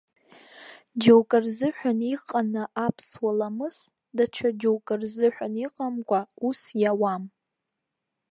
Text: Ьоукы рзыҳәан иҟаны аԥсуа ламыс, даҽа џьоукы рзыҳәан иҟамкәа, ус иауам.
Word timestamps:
Ьоукы 1.03 1.37
рзыҳәан 1.43 1.99
иҟаны 2.13 2.63
аԥсуа 2.85 3.31
ламыс, 3.37 3.77
даҽа 4.15 4.49
џьоукы 4.59 4.95
рзыҳәан 5.01 5.53
иҟамкәа, 5.65 6.21
ус 6.47 6.61
иауам. 6.81 7.23